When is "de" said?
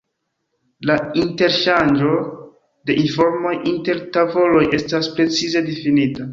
2.89-2.97